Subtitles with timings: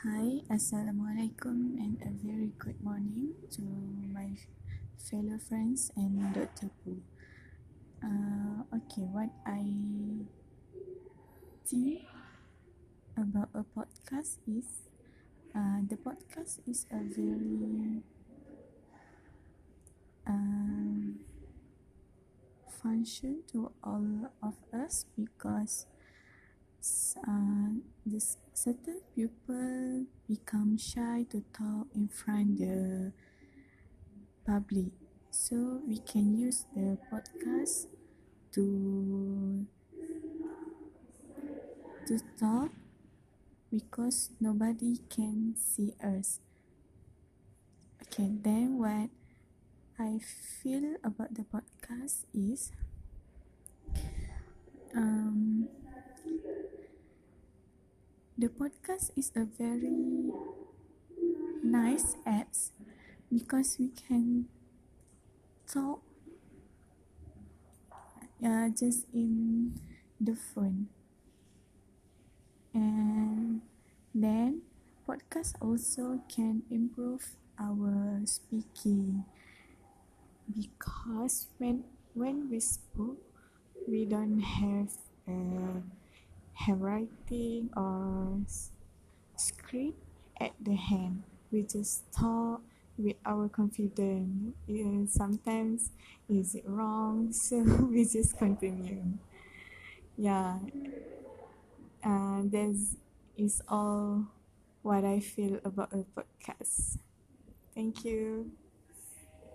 [0.00, 3.60] Hi, Assalamualaikum and a very good morning to
[4.08, 4.32] my
[4.96, 6.72] fellow friends and Dr.
[6.80, 7.04] Poo.
[8.02, 9.60] Uh, okay, what I
[11.66, 12.02] think
[13.16, 14.88] about a podcast is
[15.54, 18.02] uh, the podcast is a very
[20.26, 21.12] uh,
[22.82, 25.86] function to all of us because
[27.26, 27.70] uh,
[28.06, 33.12] this certain people become shy to talk in front the
[34.46, 34.92] public.
[35.30, 37.86] So we can use the podcast
[38.54, 39.66] to
[42.06, 42.70] to talk
[43.70, 46.40] because nobody can see us.
[48.02, 49.10] Okay then what
[49.98, 52.72] I feel about the podcast is
[58.40, 60.32] the podcast is a very
[61.62, 62.72] nice apps
[63.28, 64.48] because we can
[65.68, 66.00] talk
[68.42, 69.76] uh, just in
[70.18, 70.88] the phone.
[72.72, 73.60] And
[74.14, 74.62] then
[75.06, 79.24] podcast also can improve our speaking
[80.48, 81.84] because when
[82.14, 83.20] when we spoke
[83.86, 84.96] we don't have
[85.28, 85.84] uh,
[86.66, 88.40] handwriting or
[89.36, 89.98] script
[90.40, 91.22] at the hand.
[91.50, 92.62] We just talk
[92.98, 94.54] with our confidence.
[94.68, 95.90] And sometimes
[96.28, 99.02] is it wrong, so we just continue.
[100.16, 100.58] Yeah,
[102.04, 102.76] uh, that
[103.36, 104.26] is all
[104.82, 106.98] what I feel about a podcast.
[107.74, 108.50] Thank you.